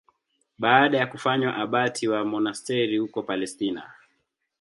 [0.59, 3.93] Baada ya kufanywa abati wa monasteri huko Palestina.